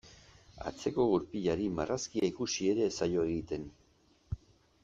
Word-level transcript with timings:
Atzeko 0.69 1.03
gurpilari 1.11 1.69
marrazkia 1.81 2.25
ikusi 2.31 2.73
ere 2.75 2.89
ez 2.93 2.97
zaio 3.01 3.29
egiten. 3.33 3.71